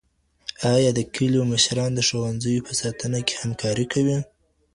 [0.75, 4.17] آیا د کلیو مشران د ښوونځیو په ساتنه کي همکاري کوي؟